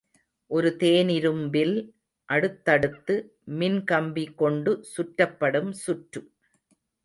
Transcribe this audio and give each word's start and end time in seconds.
ஒரு 0.51 0.69
தேனிரும்பில் 0.79 1.75
அடுத்தடுத்து 2.29 3.15
மின்கம்பி 3.59 4.25
கொண்டு 4.35 4.73
சுற்றப்படும் 4.95 5.71
சுற்று. 5.85 6.23